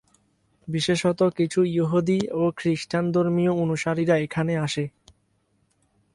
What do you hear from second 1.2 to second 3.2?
কিছু ইহুদী ও খ্রিস্টান